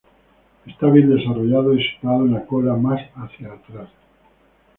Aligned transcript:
Está 0.65 0.87
bien 0.89 1.15
desarrollado 1.15 1.75
y 1.75 1.83
situado 1.83 2.25
en 2.25 2.33
la 2.33 2.43
cola 2.47 2.73
más 2.75 2.99
hacia 3.17 3.53
atrás. 3.53 3.87